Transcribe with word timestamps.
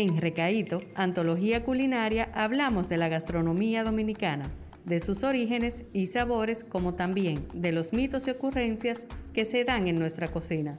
En 0.00 0.16
Recaíto, 0.16 0.80
Antología 0.94 1.64
Culinaria, 1.64 2.30
hablamos 2.32 2.88
de 2.88 2.98
la 2.98 3.08
gastronomía 3.08 3.82
dominicana, 3.82 4.48
de 4.84 5.00
sus 5.00 5.24
orígenes 5.24 5.82
y 5.92 6.06
sabores, 6.06 6.62
como 6.62 6.94
también 6.94 7.48
de 7.52 7.72
los 7.72 7.92
mitos 7.92 8.28
y 8.28 8.30
ocurrencias 8.30 9.06
que 9.34 9.44
se 9.44 9.64
dan 9.64 9.88
en 9.88 9.98
nuestra 9.98 10.28
cocina. 10.28 10.78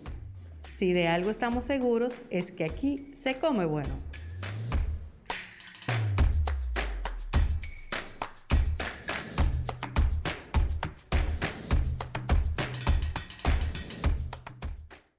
Si 0.77 0.93
de 0.93 1.09
algo 1.09 1.31
estamos 1.31 1.65
seguros 1.65 2.13
es 2.29 2.53
que 2.53 2.63
aquí 2.63 3.11
se 3.13 3.37
come 3.37 3.65
bueno. 3.65 3.93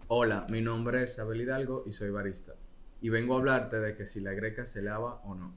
Hola, 0.09 0.47
mi 0.49 0.63
nombre 0.63 1.03
es 1.03 1.19
Abel 1.19 1.43
Hidalgo 1.43 1.83
y 1.85 1.93
soy 1.93 2.09
barista. 2.09 2.55
Y 3.01 3.09
vengo 3.09 3.35
a 3.35 3.39
hablarte 3.39 3.81
de 3.81 3.95
que 3.95 4.07
si 4.07 4.21
la 4.21 4.33
greca 4.33 4.67
se 4.67 4.83
lava 4.83 5.21
o 5.25 5.35
no. 5.35 5.55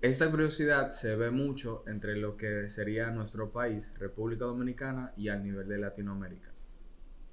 Esta 0.00 0.30
curiosidad 0.30 0.92
se 0.92 1.16
ve 1.16 1.32
mucho 1.32 1.82
entre 1.88 2.16
lo 2.16 2.36
que 2.36 2.68
sería 2.68 3.10
nuestro 3.10 3.50
país, 3.50 3.92
República 3.98 4.44
Dominicana, 4.44 5.12
y 5.16 5.28
al 5.28 5.42
nivel 5.42 5.68
de 5.68 5.78
Latinoamérica. 5.78 6.50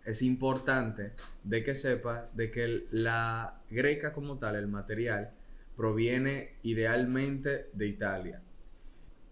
Es 0.03 0.23
importante 0.23 1.13
de 1.43 1.63
que 1.63 1.75
sepa 1.75 2.29
de 2.33 2.49
que 2.49 2.87
la 2.91 3.61
greca 3.69 4.13
como 4.13 4.39
tal, 4.39 4.55
el 4.55 4.67
material, 4.67 5.31
proviene 5.75 6.53
idealmente 6.63 7.69
de 7.73 7.87
Italia. 7.87 8.41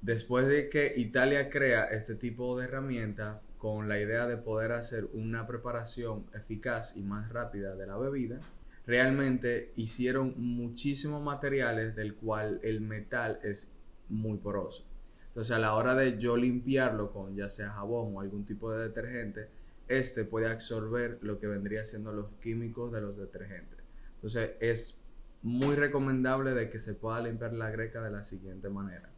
Después 0.02 0.46
de 0.48 0.70
que 0.70 0.94
Italia 0.96 1.50
crea 1.50 1.86
este 1.86 2.16
tipo 2.16 2.60
de 2.60 2.66
herramienta, 2.66 3.42
con 3.58 3.88
la 3.88 3.98
idea 3.98 4.28
de 4.28 4.36
poder 4.36 4.74
hacer 4.74 5.08
una 5.14 5.48
preparación 5.48 6.26
eficaz 6.34 6.98
y 6.98 7.02
más 7.02 7.30
rápida 7.30 7.76
de 7.76 7.88
la 7.88 7.98
bebida, 7.98 8.38
realmente 8.86 9.72
hicieron 9.76 10.34
muchísimos 10.38 11.24
materiales 11.24 11.96
del 11.96 12.16
cual 12.16 12.60
el 12.64 12.82
metal 12.82 13.40
es 13.44 13.72
muy 14.10 14.38
poroso. 14.38 14.86
Entonces 15.28 15.56
a 15.56 15.60
la 15.60 15.74
hora 15.74 15.96
de 15.96 16.20
yo 16.20 16.38
limpiarlo 16.38 17.12
con 17.12 17.36
ya 17.36 17.50
sea 17.50 17.72
jabón 17.72 18.16
o 18.16 18.22
algún 18.22 18.46
tipo 18.46 18.72
de 18.72 18.84
detergente, 18.84 19.50
este 19.88 20.26
puede 20.26 20.50
absorber 20.50 21.18
lo 21.22 21.40
que 21.40 21.48
vendría 21.48 21.84
siendo 21.86 22.14
los 22.14 22.28
químicos 22.40 22.92
de 22.92 23.02
los 23.02 23.18
detergentes. 23.18 23.80
Entonces 24.16 24.52
es 24.60 25.06
muy 25.42 25.76
recomendable 25.76 26.54
de 26.54 26.70
que 26.70 26.80
se 26.80 26.94
pueda 26.94 27.22
limpiar 27.22 27.54
la 27.54 27.70
greca 27.70 28.02
de 28.02 28.12
la 28.12 28.24
siguiente 28.24 28.70
manera. 28.70 29.10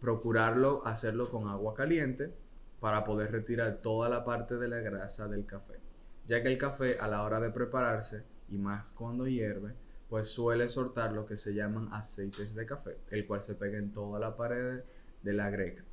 Procurarlo 0.00 0.86
hacerlo 0.86 1.30
con 1.30 1.48
agua 1.48 1.74
caliente 1.74 2.32
para 2.80 3.04
poder 3.04 3.32
retirar 3.32 3.78
toda 3.82 4.08
la 4.08 4.24
parte 4.24 4.56
de 4.56 4.68
la 4.68 4.78
grasa 4.78 5.26
del 5.26 5.46
café, 5.46 5.80
ya 6.26 6.42
que 6.42 6.48
el 6.48 6.58
café 6.58 6.98
a 7.00 7.08
la 7.08 7.24
hora 7.24 7.40
de 7.40 7.50
prepararse 7.50 8.22
y 8.50 8.58
más 8.58 8.92
cuando 8.92 9.26
hierve, 9.26 9.74
pues 10.08 10.28
suele 10.28 10.68
soltar 10.68 11.12
lo 11.12 11.26
que 11.26 11.36
se 11.36 11.54
llaman 11.54 11.88
aceites 11.92 12.54
de 12.54 12.66
café, 12.66 12.96
el 13.10 13.26
cual 13.26 13.42
se 13.42 13.54
pega 13.54 13.78
en 13.78 13.92
toda 13.92 14.18
la 14.18 14.36
pared 14.36 14.82
de 15.22 15.32
la 15.32 15.50
greca. 15.50 15.84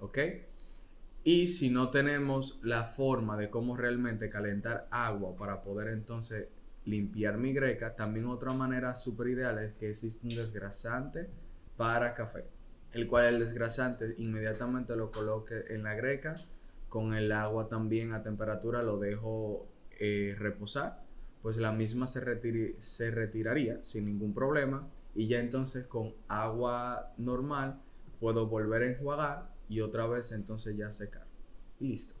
¿Ok? 0.00 0.18
Y 1.24 1.48
si 1.48 1.70
no 1.70 1.90
tenemos 1.90 2.60
la 2.62 2.84
forma 2.84 3.36
de 3.36 3.50
cómo 3.50 3.76
realmente 3.76 4.30
calentar 4.30 4.86
agua 4.90 5.36
para 5.36 5.62
poder 5.62 5.88
entonces 5.88 6.48
limpiar 6.84 7.36
mi 7.36 7.52
greca, 7.52 7.96
también 7.96 8.26
otra 8.26 8.52
manera 8.52 8.94
súper 8.94 9.28
ideal 9.28 9.58
es 9.58 9.74
que 9.74 9.90
existe 9.90 10.26
un 10.26 10.34
desgrasante 10.34 11.28
para 11.76 12.14
café 12.14 12.46
el 12.92 13.06
cual 13.06 13.26
el 13.26 13.40
desgrasante 13.40 14.14
inmediatamente 14.18 14.96
lo 14.96 15.10
coloque 15.10 15.64
en 15.68 15.82
la 15.82 15.94
greca, 15.94 16.34
con 16.88 17.14
el 17.14 17.32
agua 17.32 17.68
también 17.68 18.12
a 18.12 18.22
temperatura 18.22 18.82
lo 18.82 18.98
dejo 18.98 19.68
eh, 20.00 20.34
reposar, 20.38 21.02
pues 21.42 21.56
la 21.56 21.72
misma 21.72 22.06
se, 22.06 22.76
se 22.80 23.10
retiraría 23.10 23.82
sin 23.82 24.06
ningún 24.06 24.34
problema 24.34 24.88
y 25.14 25.26
ya 25.26 25.40
entonces 25.40 25.86
con 25.86 26.14
agua 26.28 27.12
normal 27.16 27.80
puedo 28.20 28.46
volver 28.46 28.82
a 28.82 28.86
enjuagar 28.86 29.54
y 29.68 29.80
otra 29.80 30.06
vez 30.06 30.32
entonces 30.32 30.76
ya 30.76 30.90
secar. 30.90 31.26
Y 31.80 31.88
listo. 31.88 32.14